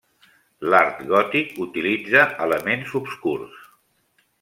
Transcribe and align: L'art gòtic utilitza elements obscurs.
L'art 0.73 1.03
gòtic 1.11 1.53
utilitza 1.67 2.27
elements 2.49 2.99
obscurs. 3.03 3.63